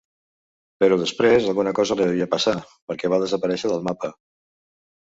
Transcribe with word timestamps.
Però 0.83 0.97
després 1.01 1.45
alguna 1.53 1.75
cosa 1.81 1.99
li 2.01 2.09
devia 2.13 2.29
passar, 2.35 2.57
perquè 2.89 3.13
va 3.17 3.25
desaparèixer 3.27 3.75
del 3.77 3.89
mapa. 3.93 4.15